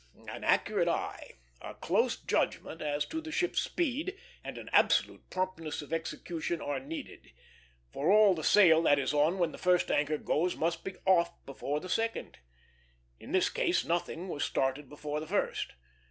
[0.27, 5.93] An accurate eye, a close judgment as to the ship's speed, and absolute promptness of
[5.93, 7.29] execution are needed;
[7.93, 11.45] for all the sail that is on when the first anchor goes must be off
[11.45, 12.39] before the second.
[13.19, 15.73] In this case nothing was started before the first.